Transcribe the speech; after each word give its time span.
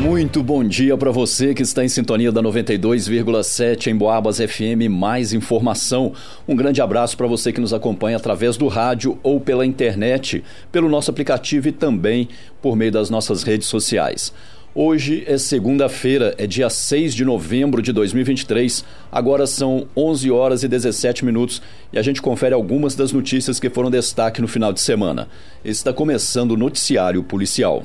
Muito 0.00 0.44
bom 0.44 0.62
dia 0.62 0.96
para 0.96 1.10
você 1.10 1.52
que 1.52 1.62
está 1.62 1.84
em 1.84 1.88
sintonia 1.88 2.30
da 2.30 2.40
92,7 2.40 3.88
em 3.88 3.96
Boabas 3.96 4.38
FM. 4.38 4.88
Mais 4.88 5.32
informação. 5.32 6.12
Um 6.46 6.54
grande 6.54 6.80
abraço 6.80 7.16
para 7.16 7.26
você 7.26 7.52
que 7.52 7.60
nos 7.60 7.74
acompanha 7.74 8.16
através 8.16 8.56
do 8.56 8.68
rádio 8.68 9.18
ou 9.24 9.40
pela 9.40 9.66
internet, 9.66 10.44
pelo 10.70 10.88
nosso 10.88 11.10
aplicativo 11.10 11.66
e 11.66 11.72
também 11.72 12.28
por 12.62 12.76
meio 12.76 12.92
das 12.92 13.10
nossas 13.10 13.42
redes 13.42 13.66
sociais. 13.66 14.32
Hoje 14.72 15.24
é 15.26 15.36
segunda-feira, 15.36 16.32
é 16.38 16.46
dia 16.46 16.70
6 16.70 17.12
de 17.12 17.24
novembro 17.24 17.82
de 17.82 17.92
2023. 17.92 18.84
Agora 19.10 19.48
são 19.48 19.88
11 19.96 20.30
horas 20.30 20.62
e 20.62 20.68
17 20.68 21.24
minutos 21.24 21.60
e 21.92 21.98
a 21.98 22.02
gente 22.02 22.22
confere 22.22 22.54
algumas 22.54 22.94
das 22.94 23.10
notícias 23.10 23.58
que 23.58 23.68
foram 23.68 23.90
destaque 23.90 24.40
no 24.40 24.46
final 24.46 24.72
de 24.72 24.80
semana. 24.80 25.26
Está 25.64 25.92
começando 25.92 26.52
o 26.52 26.56
noticiário 26.56 27.24
policial. 27.24 27.82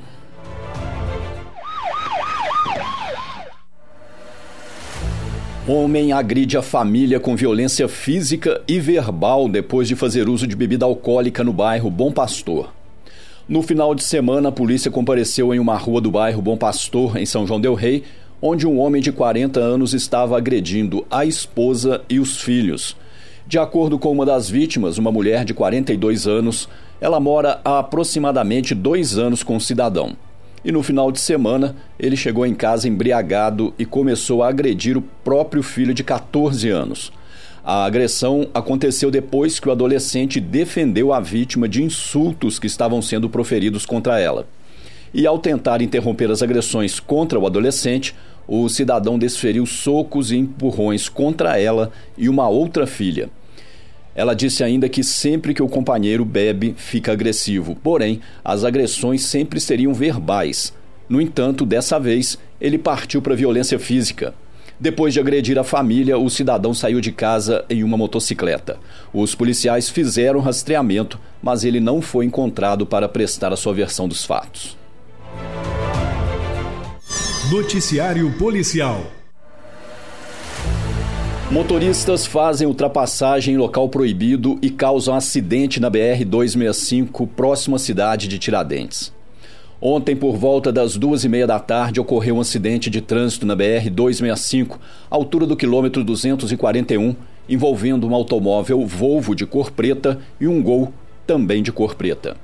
Homem 5.66 6.12
agride 6.12 6.58
a 6.58 6.62
família 6.62 7.22
com 7.22 7.38
violência 7.38 7.88
física 7.88 8.62
e 8.68 8.82
verbal 8.82 9.48
depois 9.48 9.88
de 9.88 9.96
fazer 9.96 10.28
uso 10.28 10.46
de 10.46 10.58
bebida 10.58 10.84
alcoólica 10.84 11.42
no 11.42 11.54
bairro 11.54 11.90
Bom 11.90 12.12
Pastor. 12.12 12.74
No 13.48 13.62
final 13.62 13.96
de 13.96 14.04
semana, 14.04 14.50
a 14.50 14.52
polícia 14.52 14.92
compareceu 14.92 15.54
em 15.54 15.60
uma 15.60 15.78
rua 15.78 16.02
do 16.02 16.12
bairro 16.12 16.42
Bom 16.42 16.58
Pastor, 16.58 17.16
em 17.16 17.26
São 17.26 17.48
João 17.48 17.62
Del 17.62 17.76
Rei, 17.76 18.04
onde 18.42 18.68
um 18.68 18.78
homem 18.78 19.02
de 19.02 19.14
40 19.14 19.58
anos 19.58 19.94
estava 19.94 20.36
agredindo 20.36 21.06
a 21.10 21.24
esposa 21.26 22.02
e 22.10 22.20
os 22.20 22.42
filhos. 22.42 22.98
De 23.48 23.58
acordo 23.58 23.98
com 23.98 24.12
uma 24.12 24.26
das 24.26 24.50
vítimas, 24.50 24.98
uma 24.98 25.14
mulher 25.14 25.46
de 25.46 25.54
42 25.54 26.28
anos, 26.28 26.68
ela 27.00 27.22
mora 27.22 27.62
há 27.64 27.80
aproximadamente 27.80 28.76
dois 28.76 29.18
anos 29.18 29.42
com 29.44 29.56
o 29.56 29.62
cidadão. 29.62 30.18
E 30.64 30.72
no 30.72 30.82
final 30.82 31.12
de 31.12 31.20
semana, 31.20 31.76
ele 32.00 32.16
chegou 32.16 32.46
em 32.46 32.54
casa 32.54 32.88
embriagado 32.88 33.74
e 33.78 33.86
começou 33.86 34.42
a 34.42 34.48
agredir 34.48 34.98
o 34.98 35.02
próprio 35.02 35.62
filho 35.62 35.94
de 35.94 36.04
14 36.04 36.70
anos. 36.70 37.12
A 37.66 37.86
agressão 37.86 38.48
aconteceu 38.54 39.12
depois 39.12 39.60
que 39.60 39.68
o 39.68 39.72
adolescente 39.72 40.40
defendeu 40.40 41.14
a 41.14 41.20
vítima 41.20 41.68
de 41.68 41.84
insultos 41.84 42.60
que 42.60 42.68
estavam 42.68 43.02
sendo 43.02 43.30
proferidos 43.30 43.86
contra 43.86 44.20
ela. 44.20 44.48
E 45.14 45.28
ao 45.28 45.38
tentar 45.38 45.82
interromper 45.82 46.32
as 46.32 46.42
agressões 46.42 47.00
contra 47.00 47.40
o 47.40 47.46
adolescente, 47.46 48.16
o 48.48 48.68
cidadão 48.68 49.18
desferiu 49.18 49.66
socos 49.66 50.32
e 50.32 50.38
empurrões 50.38 51.08
contra 51.08 51.60
ela 51.60 51.92
e 52.18 52.28
uma 52.28 52.48
outra 52.50 52.88
filha. 52.88 53.30
Ela 54.16 54.36
disse 54.36 54.64
ainda 54.64 54.88
que 54.88 55.04
sempre 55.04 55.54
que 55.54 55.64
o 55.64 55.68
companheiro 55.68 56.24
bebe, 56.24 56.76
fica 56.78 57.12
agressivo, 57.12 57.76
porém, 57.76 58.22
as 58.44 58.64
agressões 58.64 59.24
sempre 59.24 59.60
seriam 59.60 59.94
verbais. 59.94 60.74
No 61.10 61.20
entanto, 61.20 61.66
dessa 61.66 62.00
vez, 62.00 62.38
ele 62.62 62.78
partiu 62.78 63.22
para 63.22 63.36
violência 63.36 63.80
física. 63.80 64.34
Depois 64.80 65.14
de 65.14 65.20
agredir 65.20 65.58
a 65.58 65.64
família, 65.64 66.18
o 66.18 66.30
cidadão 66.30 66.74
saiu 66.74 67.00
de 67.00 67.12
casa 67.12 67.64
em 67.70 67.84
uma 67.84 67.98
motocicleta. 67.98 68.78
Os 69.14 69.34
policiais 69.34 69.90
fizeram 69.90 70.40
rastreamento, 70.40 71.20
mas 71.42 71.64
ele 71.64 71.80
não 71.80 72.02
foi 72.02 72.26
encontrado 72.26 72.86
para 72.86 73.08
prestar 73.08 73.54
a 73.54 73.56
sua 73.56 73.74
versão 73.74 74.08
dos 74.08 74.26
fatos. 74.26 74.78
Noticiário 77.52 78.32
Policial 78.38 79.06
Motoristas 81.52 82.26
fazem 82.26 82.68
ultrapassagem 82.68 83.54
em 83.54 83.58
local 83.58 83.88
proibido 83.88 84.58
e 84.62 84.70
causam 84.70 85.14
acidente 85.14 85.80
na 85.80 85.92
BR-265, 85.92 87.28
próxima 87.28 87.76
à 87.76 87.80
cidade 87.80 88.28
de 88.28 88.40
Tiradentes. 88.40 89.14
Ontem, 89.80 90.16
por 90.16 90.38
volta 90.38 90.72
das 90.72 90.96
duas 90.96 91.24
e 91.24 91.30
meia 91.30 91.46
da 91.46 91.60
tarde, 91.60 92.00
ocorreu 92.00 92.38
um 92.38 92.42
acidente 92.42 92.90
de 92.90 93.02
trânsito 93.02 93.46
na 93.46 93.56
BR-265, 93.56 94.80
altura 95.10 95.46
do 95.46 95.58
quilômetro 95.58 96.04
241, 96.04 97.16
envolvendo 97.48 98.08
um 98.08 98.16
automóvel 98.16 98.86
Volvo 98.88 99.36
de 99.36 99.46
cor 99.46 99.70
preta 99.70 100.20
e 100.40 100.48
um 100.48 100.64
Gol 100.64 100.92
também 101.28 101.62
de 101.62 101.72
cor 101.72 101.94
preta. 101.96 102.38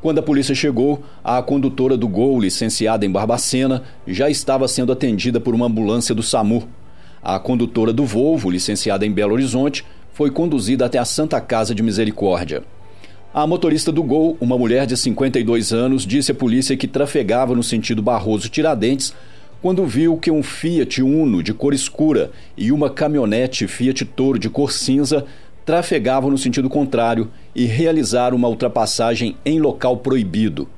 Quando 0.00 0.18
a 0.18 0.22
polícia 0.22 0.54
chegou, 0.54 1.02
a 1.22 1.42
condutora 1.42 1.96
do 1.96 2.08
Gol, 2.08 2.40
licenciada 2.40 3.04
em 3.04 3.10
Barbacena, 3.10 3.82
já 4.06 4.30
estava 4.30 4.66
sendo 4.66 4.92
atendida 4.92 5.38
por 5.38 5.54
uma 5.54 5.66
ambulância 5.66 6.14
do 6.14 6.22
SAMU. 6.22 6.68
A 7.22 7.38
condutora 7.38 7.92
do 7.92 8.04
Volvo, 8.04 8.50
licenciada 8.50 9.04
em 9.04 9.12
Belo 9.12 9.34
Horizonte, 9.34 9.84
foi 10.12 10.30
conduzida 10.30 10.86
até 10.86 10.98
a 10.98 11.04
Santa 11.04 11.40
Casa 11.40 11.74
de 11.74 11.82
Misericórdia. 11.82 12.62
A 13.32 13.46
motorista 13.46 13.92
do 13.92 14.02
Gol, 14.02 14.36
uma 14.40 14.56
mulher 14.56 14.86
de 14.86 14.96
52 14.96 15.72
anos, 15.72 16.06
disse 16.06 16.32
à 16.32 16.34
polícia 16.34 16.76
que 16.76 16.88
trafegava 16.88 17.54
no 17.54 17.62
sentido 17.62 18.02
Barroso-Tiradentes 18.02 19.14
quando 19.60 19.84
viu 19.84 20.16
que 20.16 20.30
um 20.30 20.42
Fiat 20.42 21.02
Uno 21.02 21.42
de 21.42 21.52
cor 21.52 21.74
escura 21.74 22.30
e 22.56 22.70
uma 22.70 22.88
caminhonete 22.88 23.66
Fiat 23.66 24.04
Toro 24.04 24.38
de 24.38 24.48
cor 24.48 24.72
cinza 24.72 25.24
trafegavam 25.64 26.30
no 26.30 26.38
sentido 26.38 26.70
contrário 26.70 27.30
e 27.54 27.64
realizaram 27.64 28.36
uma 28.36 28.48
ultrapassagem 28.48 29.36
em 29.44 29.60
local 29.60 29.98
proibido. 29.98 30.68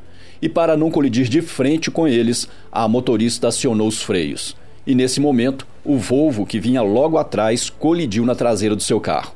E 0.42 0.48
para 0.48 0.76
não 0.76 0.90
colidir 0.90 1.28
de 1.28 1.42
frente 1.42 1.90
com 1.90 2.08
eles, 2.08 2.48
a 2.72 2.88
motorista 2.88 3.48
acionou 3.48 3.86
os 3.86 4.02
freios. 4.02 4.56
E 4.86 4.94
nesse 4.94 5.20
momento, 5.20 5.66
o 5.84 5.96
Volvo, 5.96 6.46
que 6.46 6.58
vinha 6.58 6.82
logo 6.82 7.18
atrás, 7.18 7.68
colidiu 7.68 8.24
na 8.24 8.34
traseira 8.34 8.74
do 8.74 8.82
seu 8.82 9.00
carro. 9.00 9.34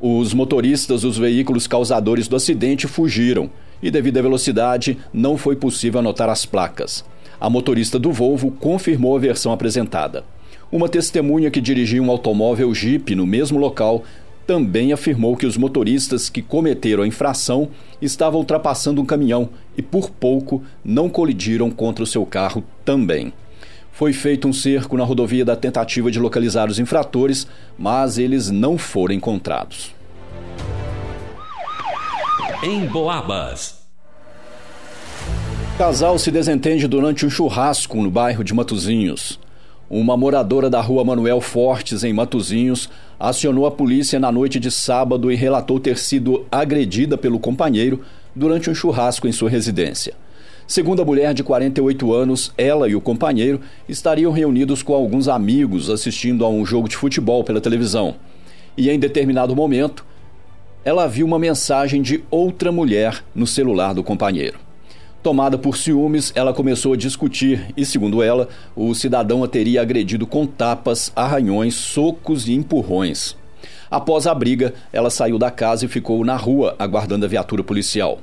Os 0.00 0.34
motoristas 0.34 1.02
dos 1.02 1.16
veículos 1.16 1.66
causadores 1.66 2.26
do 2.26 2.36
acidente 2.36 2.88
fugiram 2.88 3.50
e, 3.82 3.90
devido 3.90 4.18
à 4.18 4.22
velocidade, 4.22 4.98
não 5.12 5.36
foi 5.36 5.56
possível 5.56 6.00
anotar 6.00 6.28
as 6.28 6.44
placas. 6.44 7.04
A 7.40 7.50
motorista 7.50 7.98
do 7.98 8.12
Volvo 8.12 8.50
confirmou 8.50 9.16
a 9.16 9.20
versão 9.20 9.52
apresentada. 9.52 10.24
Uma 10.70 10.88
testemunha 10.88 11.50
que 11.50 11.60
dirigia 11.60 12.02
um 12.02 12.10
automóvel 12.10 12.74
Jeep 12.74 13.14
no 13.14 13.26
mesmo 13.26 13.58
local 13.58 14.04
também 14.46 14.92
afirmou 14.92 15.36
que 15.36 15.46
os 15.46 15.56
motoristas 15.56 16.28
que 16.28 16.42
cometeram 16.42 17.02
a 17.02 17.06
infração 17.06 17.68
estavam 18.00 18.40
ultrapassando 18.40 19.00
um 19.00 19.06
caminhão 19.06 19.50
e, 19.76 19.82
por 19.82 20.10
pouco, 20.10 20.62
não 20.84 21.08
colidiram 21.08 21.70
contra 21.70 22.02
o 22.02 22.06
seu 22.06 22.24
carro 22.26 22.64
também. 22.84 23.32
Foi 23.92 24.12
feito 24.12 24.48
um 24.48 24.52
cerco 24.52 24.96
na 24.96 25.04
rodovia 25.04 25.44
da 25.44 25.54
tentativa 25.54 26.10
de 26.10 26.18
localizar 26.18 26.68
os 26.68 26.78
infratores, 26.78 27.46
mas 27.78 28.16
eles 28.16 28.50
não 28.50 28.78
foram 28.78 29.14
encontrados. 29.14 29.94
Em 32.62 32.86
Boabas. 32.86 33.82
Casal 35.76 36.18
se 36.18 36.30
desentende 36.30 36.88
durante 36.88 37.26
um 37.26 37.30
churrasco 37.30 38.00
no 38.02 38.10
bairro 38.10 38.42
de 38.42 38.54
Matozinhos. 38.54 39.38
Uma 39.90 40.16
moradora 40.16 40.70
da 40.70 40.80
rua 40.80 41.04
Manuel 41.04 41.40
Fortes, 41.40 42.02
em 42.02 42.14
Matozinhos, 42.14 42.88
acionou 43.20 43.66
a 43.66 43.70
polícia 43.70 44.18
na 44.18 44.32
noite 44.32 44.58
de 44.58 44.70
sábado 44.70 45.30
e 45.30 45.34
relatou 45.34 45.78
ter 45.78 45.98
sido 45.98 46.46
agredida 46.50 47.18
pelo 47.18 47.38
companheiro 47.38 48.00
durante 48.34 48.70
um 48.70 48.74
churrasco 48.74 49.28
em 49.28 49.32
sua 49.32 49.50
residência. 49.50 50.14
Segundo 50.66 51.02
a 51.02 51.04
mulher 51.04 51.34
de 51.34 51.42
48 51.42 52.12
anos, 52.12 52.52
ela 52.56 52.88
e 52.88 52.94
o 52.94 53.00
companheiro 53.00 53.60
estariam 53.88 54.32
reunidos 54.32 54.82
com 54.82 54.94
alguns 54.94 55.28
amigos 55.28 55.90
assistindo 55.90 56.44
a 56.44 56.48
um 56.48 56.64
jogo 56.64 56.88
de 56.88 56.96
futebol 56.96 57.44
pela 57.44 57.60
televisão. 57.60 58.14
E 58.76 58.88
em 58.88 58.98
determinado 58.98 59.54
momento, 59.54 60.04
ela 60.84 61.06
viu 61.06 61.26
uma 61.26 61.38
mensagem 61.38 62.00
de 62.00 62.24
outra 62.30 62.72
mulher 62.72 63.22
no 63.34 63.46
celular 63.46 63.92
do 63.92 64.02
companheiro. 64.02 64.58
Tomada 65.22 65.56
por 65.56 65.76
ciúmes, 65.76 66.32
ela 66.34 66.52
começou 66.52 66.94
a 66.94 66.96
discutir 66.96 67.72
e, 67.76 67.86
segundo 67.86 68.22
ela, 68.22 68.48
o 68.74 68.92
cidadão 68.92 69.44
a 69.44 69.48
teria 69.48 69.80
agredido 69.80 70.26
com 70.26 70.44
tapas, 70.44 71.12
arranhões, 71.14 71.74
socos 71.74 72.48
e 72.48 72.54
empurrões. 72.54 73.36
Após 73.88 74.26
a 74.26 74.34
briga, 74.34 74.74
ela 74.92 75.10
saiu 75.10 75.38
da 75.38 75.50
casa 75.50 75.84
e 75.84 75.88
ficou 75.88 76.24
na 76.24 76.34
rua 76.34 76.74
aguardando 76.78 77.24
a 77.24 77.28
viatura 77.28 77.62
policial. 77.62 78.18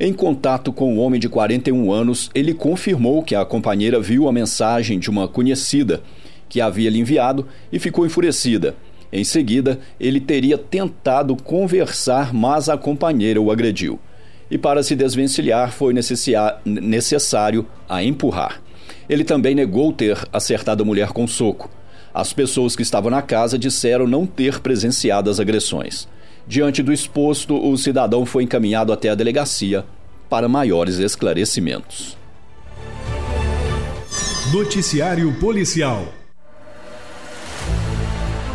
Em 0.00 0.12
contato 0.12 0.72
com 0.72 0.94
o 0.94 0.98
homem 0.98 1.18
de 1.18 1.28
41 1.28 1.90
anos, 1.90 2.30
ele 2.32 2.54
confirmou 2.54 3.20
que 3.20 3.34
a 3.34 3.44
companheira 3.44 3.98
viu 3.98 4.28
a 4.28 4.32
mensagem 4.32 4.96
de 4.96 5.10
uma 5.10 5.26
conhecida 5.26 6.02
que 6.48 6.60
havia 6.60 6.88
lhe 6.88 7.00
enviado 7.00 7.48
e 7.72 7.80
ficou 7.80 8.06
enfurecida. 8.06 8.76
Em 9.12 9.24
seguida, 9.24 9.80
ele 9.98 10.20
teria 10.20 10.56
tentado 10.56 11.34
conversar, 11.34 12.32
mas 12.32 12.68
a 12.68 12.76
companheira 12.76 13.40
o 13.40 13.50
agrediu. 13.50 13.98
E 14.48 14.56
para 14.56 14.84
se 14.84 14.94
desvencilhar, 14.94 15.72
foi 15.72 15.92
necessário 16.64 17.66
a 17.88 18.00
empurrar. 18.00 18.62
Ele 19.08 19.24
também 19.24 19.52
negou 19.52 19.92
ter 19.92 20.16
acertado 20.32 20.84
a 20.84 20.86
mulher 20.86 21.08
com 21.08 21.26
soco. 21.26 21.68
As 22.14 22.32
pessoas 22.32 22.76
que 22.76 22.82
estavam 22.82 23.10
na 23.10 23.20
casa 23.20 23.58
disseram 23.58 24.06
não 24.06 24.26
ter 24.26 24.60
presenciado 24.60 25.28
as 25.28 25.40
agressões. 25.40 26.06
Diante 26.48 26.82
do 26.82 26.90
exposto, 26.90 27.54
o 27.54 27.76
cidadão 27.76 28.24
foi 28.24 28.42
encaminhado 28.42 28.90
até 28.90 29.10
a 29.10 29.14
delegacia 29.14 29.84
para 30.30 30.48
maiores 30.48 30.96
esclarecimentos. 30.96 32.16
Noticiário 34.50 35.30
Policial 35.38 36.08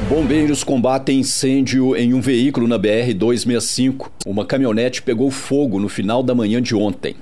Bombeiros 0.10 0.63
combatem 0.63 1.19
incêndio 1.19 1.95
em 1.95 2.16
um 2.16 2.19
veículo 2.19 2.68
na 2.68 2.80
BR-265. 2.80 4.10
Uma 4.25 4.44
caminhonete 4.44 5.04
pegou 5.04 5.30
fogo 5.30 5.80
no 5.80 5.88
final 5.88 6.24
da 6.24 6.34
manhã 6.34 6.60
de 6.60 6.75
ontem. 6.75 7.16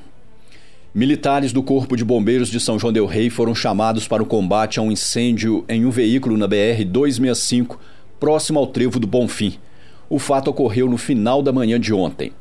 Militares 0.96 1.52
do 1.52 1.62
Corpo 1.62 1.98
de 1.98 2.06
Bombeiros 2.06 2.48
de 2.48 2.62
São 2.62 2.80
João 2.80 2.94
del 2.94 3.06
Rei 3.06 3.30
foram 3.30 3.54
chamados 3.54 4.08
para 4.08 4.24
o 4.24 4.26
combate 4.26 4.80
a 4.80 4.82
um 4.82 4.90
incêndio 4.90 5.66
em 5.68 5.86
um 5.86 5.90
veículo 5.90 6.38
na 6.38 6.48
BR 6.48 6.86
265, 6.88 7.78
próximo 8.18 8.58
ao 8.58 8.68
trevo 8.68 8.98
do 8.98 9.06
Bonfim. 9.06 9.58
O 10.12 10.20
fato 10.20 10.50
ocorreu 10.50 10.90
no 10.90 10.98
final 10.98 11.42
da 11.42 11.54
manhã 11.54 11.80
de 11.80 11.94
ontem. 11.94 12.34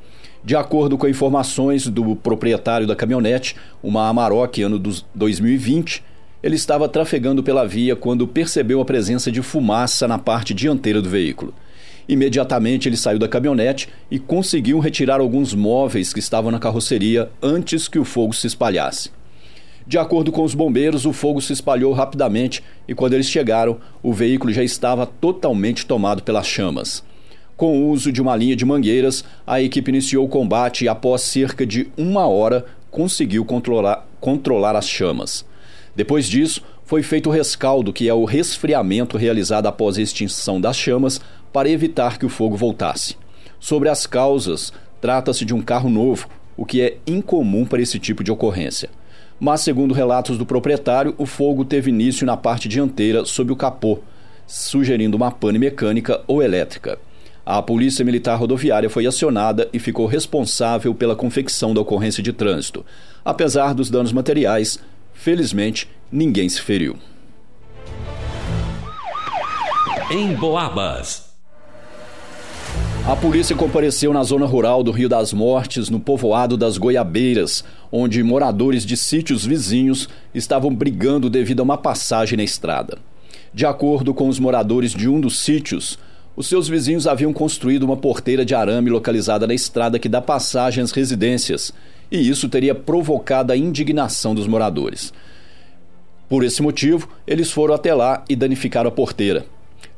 De 0.44 0.56
acordo 0.56 0.98
com 0.98 1.06
informações 1.06 1.86
do 1.86 2.16
proprietário 2.16 2.84
da 2.84 2.96
caminhonete, 2.96 3.54
uma 3.80 4.08
Amarok 4.08 4.60
ano 4.60 4.76
2020, 5.14 6.02
ele 6.42 6.56
estava 6.56 6.88
trafegando 6.88 7.44
pela 7.44 7.64
via 7.64 7.94
quando 7.94 8.26
percebeu 8.26 8.80
a 8.80 8.84
presença 8.84 9.30
de 9.30 9.40
fumaça 9.40 10.08
na 10.08 10.18
parte 10.18 10.52
dianteira 10.52 11.00
do 11.00 11.08
veículo. 11.08 11.54
Imediatamente 12.08 12.88
ele 12.88 12.96
saiu 12.96 13.20
da 13.20 13.28
caminhonete 13.28 13.88
e 14.10 14.18
conseguiu 14.18 14.80
retirar 14.80 15.20
alguns 15.20 15.54
móveis 15.54 16.12
que 16.12 16.18
estavam 16.18 16.50
na 16.50 16.58
carroceria 16.58 17.30
antes 17.40 17.86
que 17.86 18.00
o 18.00 18.04
fogo 18.04 18.34
se 18.34 18.48
espalhasse. 18.48 19.12
De 19.86 19.96
acordo 19.96 20.32
com 20.32 20.42
os 20.42 20.56
bombeiros, 20.56 21.06
o 21.06 21.12
fogo 21.12 21.40
se 21.40 21.52
espalhou 21.52 21.92
rapidamente 21.92 22.64
e 22.88 22.96
quando 22.96 23.12
eles 23.12 23.30
chegaram, 23.30 23.78
o 24.02 24.12
veículo 24.12 24.52
já 24.52 24.64
estava 24.64 25.06
totalmente 25.06 25.86
tomado 25.86 26.24
pelas 26.24 26.48
chamas. 26.48 27.08
Com 27.60 27.78
o 27.78 27.90
uso 27.90 28.10
de 28.10 28.22
uma 28.22 28.34
linha 28.34 28.56
de 28.56 28.64
mangueiras, 28.64 29.22
a 29.46 29.60
equipe 29.60 29.90
iniciou 29.90 30.24
o 30.24 30.28
combate 30.30 30.86
e, 30.86 30.88
após 30.88 31.20
cerca 31.20 31.66
de 31.66 31.90
uma 31.94 32.26
hora, 32.26 32.64
conseguiu 32.90 33.44
controlar, 33.44 34.08
controlar 34.18 34.74
as 34.76 34.88
chamas. 34.88 35.44
Depois 35.94 36.26
disso, 36.26 36.62
foi 36.86 37.02
feito 37.02 37.28
o 37.28 37.30
rescaldo, 37.30 37.92
que 37.92 38.08
é 38.08 38.14
o 38.14 38.24
resfriamento 38.24 39.18
realizado 39.18 39.66
após 39.66 39.98
a 39.98 40.00
extinção 40.00 40.58
das 40.58 40.74
chamas, 40.74 41.20
para 41.52 41.68
evitar 41.68 42.18
que 42.18 42.24
o 42.24 42.30
fogo 42.30 42.56
voltasse. 42.56 43.14
Sobre 43.58 43.90
as 43.90 44.06
causas, 44.06 44.72
trata-se 44.98 45.44
de 45.44 45.52
um 45.52 45.60
carro 45.60 45.90
novo, 45.90 46.28
o 46.56 46.64
que 46.64 46.80
é 46.80 46.96
incomum 47.06 47.66
para 47.66 47.82
esse 47.82 47.98
tipo 47.98 48.24
de 48.24 48.32
ocorrência. 48.32 48.88
Mas, 49.38 49.60
segundo 49.60 49.92
relatos 49.92 50.38
do 50.38 50.46
proprietário, 50.46 51.14
o 51.18 51.26
fogo 51.26 51.62
teve 51.62 51.90
início 51.90 52.24
na 52.24 52.38
parte 52.38 52.70
dianteira, 52.70 53.26
sob 53.26 53.52
o 53.52 53.56
capô, 53.56 53.98
sugerindo 54.46 55.14
uma 55.14 55.30
pane 55.30 55.58
mecânica 55.58 56.22
ou 56.26 56.42
elétrica. 56.42 56.98
A 57.44 57.62
Polícia 57.62 58.04
Militar 58.04 58.36
Rodoviária 58.38 58.90
foi 58.90 59.06
acionada 59.06 59.68
e 59.72 59.78
ficou 59.78 60.06
responsável 60.06 60.94
pela 60.94 61.16
confecção 61.16 61.72
da 61.72 61.80
ocorrência 61.80 62.22
de 62.22 62.32
trânsito. 62.32 62.84
Apesar 63.24 63.74
dos 63.74 63.90
danos 63.90 64.12
materiais, 64.12 64.78
felizmente 65.12 65.88
ninguém 66.12 66.48
se 66.48 66.60
feriu. 66.60 66.96
Em 70.10 70.34
Boabas. 70.34 71.30
A 73.06 73.16
polícia 73.16 73.56
compareceu 73.56 74.12
na 74.12 74.22
zona 74.22 74.44
rural 74.44 74.82
do 74.82 74.90
Rio 74.90 75.08
das 75.08 75.32
Mortes, 75.32 75.88
no 75.88 75.98
povoado 75.98 76.56
das 76.56 76.76
Goiabeiras, 76.76 77.64
onde 77.90 78.22
moradores 78.22 78.84
de 78.84 78.96
sítios 78.96 79.44
vizinhos 79.44 80.08
estavam 80.34 80.72
brigando 80.72 81.30
devido 81.30 81.60
a 81.60 81.62
uma 81.62 81.78
passagem 81.78 82.36
na 82.36 82.44
estrada. 82.44 82.98
De 83.52 83.64
acordo 83.64 84.12
com 84.12 84.28
os 84.28 84.38
moradores 84.38 84.92
de 84.92 85.08
um 85.08 85.20
dos 85.20 85.40
sítios, 85.40 85.98
os 86.36 86.46
seus 86.46 86.68
vizinhos 86.68 87.06
haviam 87.06 87.32
construído 87.32 87.82
uma 87.82 87.96
porteira 87.96 88.44
de 88.44 88.54
arame 88.54 88.88
localizada 88.88 89.46
na 89.46 89.54
estrada 89.54 89.98
que 89.98 90.08
dá 90.08 90.20
passagem 90.20 90.82
às 90.82 90.92
residências, 90.92 91.72
e 92.10 92.28
isso 92.28 92.48
teria 92.48 92.74
provocado 92.74 93.52
a 93.52 93.56
indignação 93.56 94.34
dos 94.34 94.46
moradores. 94.46 95.12
Por 96.28 96.44
esse 96.44 96.62
motivo, 96.62 97.08
eles 97.26 97.50
foram 97.50 97.74
até 97.74 97.92
lá 97.92 98.24
e 98.28 98.36
danificaram 98.36 98.88
a 98.88 98.92
porteira. 98.92 99.44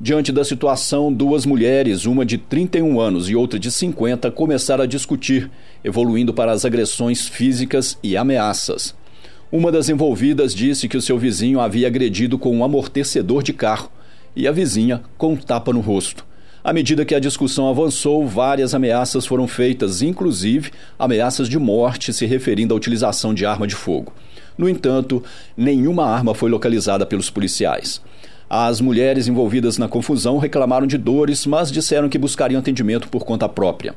Diante 0.01 0.33
da 0.33 0.45
situação, 0.45 1.13
duas 1.13 1.47
mulheres, 1.47 2.07
uma 2.07 2.25
de 2.25 2.39
31 2.39 2.99
anos 2.99 3.29
e 3.29 3.37
outra 3.37 3.59
de 3.59 3.71
50, 3.71 4.31
começaram 4.31 4.83
a 4.83 4.87
discutir, 4.87 5.51
evoluindo 5.85 6.33
para 6.33 6.51
as 6.51 6.65
agressões 6.65 7.29
físicas 7.29 7.99
e 8.03 8.17
ameaças. 8.17 8.95
Uma 9.51 9.71
das 9.71 9.91
envolvidas 9.91 10.55
disse 10.55 10.89
que 10.89 10.97
o 10.97 11.03
seu 11.03 11.19
vizinho 11.19 11.61
havia 11.61 11.87
agredido 11.87 12.39
com 12.39 12.57
um 12.57 12.65
amortecedor 12.65 13.43
de 13.43 13.53
carro 13.53 13.91
e 14.35 14.49
a 14.49 14.53
vizinha 14.53 15.03
com 15.17 15.33
um 15.33 15.37
tapa 15.37 15.73
no 15.73 15.81
rosto. 15.81 16.25
À 16.65 16.73
medida 16.73 17.05
que 17.05 17.15
a 17.15 17.21
discussão 17.21 17.69
avançou, 17.69 18.27
várias 18.27 18.73
ameaças 18.73 19.27
foram 19.27 19.49
feitas, 19.49 20.01
inclusive 20.01 20.71
ameaças 20.99 21.49
de 21.49 21.59
morte 21.59 22.13
se 22.13 22.25
referindo 22.25 22.73
à 22.73 22.77
utilização 22.77 23.35
de 23.35 23.45
arma 23.45 23.67
de 23.67 23.75
fogo. 23.75 24.13
No 24.57 24.69
entanto, 24.69 25.23
nenhuma 25.57 26.07
arma 26.07 26.35
foi 26.35 26.49
localizada 26.49 27.05
pelos 27.05 27.31
policiais. 27.31 28.01
As 28.49 28.81
mulheres 28.81 29.27
envolvidas 29.27 29.79
na 29.79 29.89
confusão 29.89 30.39
reclamaram 30.39 30.87
de 30.87 30.99
dores, 30.99 31.47
mas 31.47 31.73
disseram 31.73 32.09
que 32.09 32.19
buscariam 32.19 32.61
atendimento 32.61 33.09
por 33.09 33.25
conta 33.25 33.49
própria. 33.49 33.95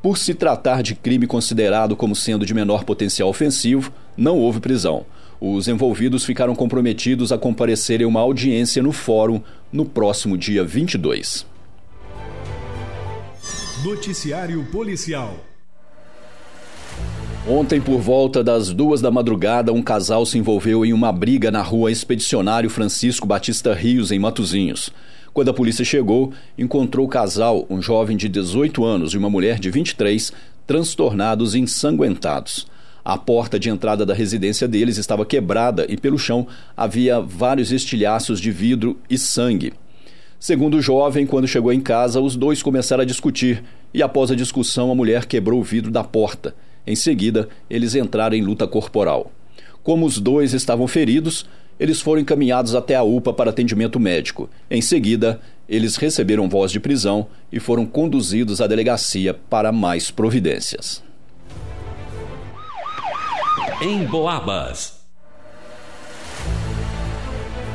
Por 0.00 0.16
se 0.16 0.32
tratar 0.32 0.82
de 0.82 0.94
crime 0.94 1.26
considerado 1.26 1.96
como 1.96 2.14
sendo 2.14 2.46
de 2.46 2.54
menor 2.54 2.84
potencial 2.84 3.28
ofensivo, 3.28 3.92
não 4.16 4.38
houve 4.38 4.60
prisão. 4.60 5.04
Os 5.40 5.68
envolvidos 5.68 6.24
ficaram 6.24 6.54
comprometidos 6.54 7.30
a 7.30 7.38
comparecer 7.38 8.00
em 8.00 8.04
uma 8.04 8.20
audiência 8.20 8.82
no 8.82 8.92
fórum 8.92 9.40
no 9.72 9.84
próximo 9.84 10.36
dia 10.36 10.64
22. 10.64 11.46
Noticiário 13.84 14.64
Policial 14.72 15.36
Ontem, 17.46 17.80
por 17.80 17.98
volta 17.98 18.44
das 18.44 18.74
duas 18.74 19.00
da 19.00 19.10
madrugada, 19.10 19.72
um 19.72 19.80
casal 19.80 20.26
se 20.26 20.36
envolveu 20.36 20.84
em 20.84 20.92
uma 20.92 21.10
briga 21.10 21.50
na 21.50 21.62
rua 21.62 21.90
Expedicionário 21.90 22.68
Francisco 22.68 23.26
Batista 23.26 23.72
Rios, 23.72 24.12
em 24.12 24.18
Matozinhos. 24.18 24.90
Quando 25.32 25.50
a 25.50 25.54
polícia 25.54 25.84
chegou, 25.84 26.32
encontrou 26.58 27.06
o 27.06 27.08
casal, 27.08 27.64
um 27.70 27.80
jovem 27.80 28.16
de 28.16 28.28
18 28.28 28.84
anos 28.84 29.14
e 29.14 29.16
uma 29.16 29.30
mulher 29.30 29.58
de 29.58 29.70
23, 29.70 30.30
transtornados 30.66 31.54
e 31.54 31.60
ensanguentados. 31.60 32.66
A 33.08 33.16
porta 33.16 33.58
de 33.58 33.70
entrada 33.70 34.04
da 34.04 34.12
residência 34.12 34.68
deles 34.68 34.98
estava 34.98 35.24
quebrada 35.24 35.86
e 35.88 35.96
pelo 35.96 36.18
chão 36.18 36.46
havia 36.76 37.18
vários 37.18 37.72
estilhaços 37.72 38.38
de 38.38 38.50
vidro 38.50 38.98
e 39.08 39.16
sangue. 39.16 39.72
Segundo 40.38 40.76
o 40.76 40.82
jovem, 40.82 41.26
quando 41.26 41.48
chegou 41.48 41.72
em 41.72 41.80
casa, 41.80 42.20
os 42.20 42.36
dois 42.36 42.62
começaram 42.62 43.00
a 43.00 43.06
discutir 43.06 43.64
e, 43.94 44.02
após 44.02 44.30
a 44.30 44.34
discussão, 44.34 44.90
a 44.90 44.94
mulher 44.94 45.24
quebrou 45.24 45.58
o 45.58 45.64
vidro 45.64 45.90
da 45.90 46.04
porta. 46.04 46.54
Em 46.86 46.94
seguida, 46.94 47.48
eles 47.70 47.94
entraram 47.94 48.36
em 48.36 48.42
luta 48.42 48.66
corporal. 48.66 49.32
Como 49.82 50.04
os 50.04 50.20
dois 50.20 50.52
estavam 50.52 50.86
feridos, 50.86 51.46
eles 51.80 52.02
foram 52.02 52.20
encaminhados 52.20 52.74
até 52.74 52.94
a 52.94 53.02
UPA 53.02 53.32
para 53.32 53.48
atendimento 53.48 53.98
médico. 53.98 54.50
Em 54.70 54.82
seguida, 54.82 55.40
eles 55.66 55.96
receberam 55.96 56.46
voz 56.46 56.70
de 56.70 56.78
prisão 56.78 57.28
e 57.50 57.58
foram 57.58 57.86
conduzidos 57.86 58.60
à 58.60 58.66
delegacia 58.66 59.32
para 59.32 59.72
mais 59.72 60.10
providências. 60.10 61.07
Em 63.80 64.04
Boabas. 64.04 64.98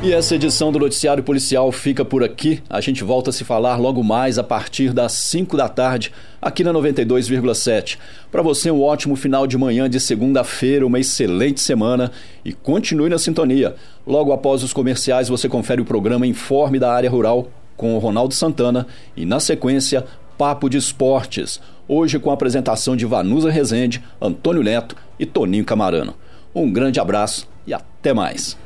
E 0.02 0.12
essa 0.12 0.34
edição 0.34 0.70
do 0.70 0.78
Noticiário 0.78 1.22
Policial 1.22 1.72
fica 1.72 2.04
por 2.04 2.22
aqui. 2.22 2.62
A 2.68 2.78
gente 2.82 3.02
volta 3.02 3.30
a 3.30 3.32
se 3.32 3.42
falar 3.42 3.76
logo 3.76 4.04
mais 4.04 4.38
a 4.38 4.42
partir 4.42 4.92
das 4.92 5.12
5 5.12 5.56
da 5.56 5.66
tarde, 5.66 6.12
aqui 6.42 6.62
na 6.62 6.74
92,7. 6.74 7.96
Para 8.30 8.42
você, 8.42 8.70
um 8.70 8.82
ótimo 8.82 9.16
final 9.16 9.46
de 9.46 9.56
manhã 9.56 9.88
de 9.88 9.98
segunda-feira, 9.98 10.86
uma 10.86 11.00
excelente 11.00 11.62
semana 11.62 12.12
e 12.44 12.52
continue 12.52 13.08
na 13.08 13.16
sintonia. 13.16 13.74
Logo 14.06 14.30
após 14.30 14.62
os 14.62 14.74
comerciais, 14.74 15.30
você 15.30 15.48
confere 15.48 15.80
o 15.80 15.86
programa 15.86 16.26
Informe 16.26 16.78
da 16.78 16.92
Área 16.92 17.08
Rural 17.08 17.48
com 17.78 17.96
o 17.96 17.98
Ronaldo 17.98 18.34
Santana 18.34 18.86
e, 19.16 19.24
na 19.24 19.40
sequência, 19.40 20.04
Papo 20.36 20.68
de 20.68 20.76
Esportes. 20.76 21.60
Hoje 21.86 22.18
com 22.18 22.30
a 22.30 22.34
apresentação 22.34 22.96
de 22.96 23.04
Vanusa 23.04 23.50
Rezende, 23.50 24.02
Antônio 24.20 24.62
Neto 24.62 24.96
e 25.18 25.26
Toninho 25.26 25.64
Camarano. 25.64 26.14
Um 26.54 26.72
grande 26.72 26.98
abraço 27.00 27.48
e 27.66 27.74
até 27.74 28.12
mais. 28.12 28.56